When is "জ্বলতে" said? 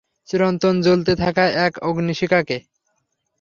0.85-1.13